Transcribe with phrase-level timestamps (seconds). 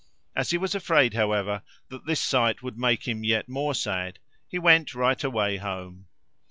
[0.35, 4.57] As he was afraid, however, that this sight would make him yet more sad, he
[4.57, 6.07] went right away home.